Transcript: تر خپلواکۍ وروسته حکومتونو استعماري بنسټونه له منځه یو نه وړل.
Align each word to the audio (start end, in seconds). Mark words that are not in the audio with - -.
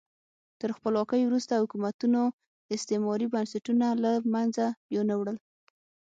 تر 0.59 0.69
خپلواکۍ 0.77 1.21
وروسته 1.25 1.61
حکومتونو 1.63 2.21
استعماري 2.75 3.27
بنسټونه 3.33 3.87
له 4.03 4.11
منځه 4.33 4.65
یو 4.95 5.03
نه 5.09 5.15
وړل. 5.19 5.37